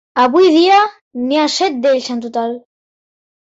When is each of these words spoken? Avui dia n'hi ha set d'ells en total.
Avui 0.21 0.47
dia 0.55 0.77
n'hi 1.27 1.39
ha 1.43 1.45
set 1.57 1.79
d'ells 1.85 2.11
en 2.17 2.25
total. 2.27 2.59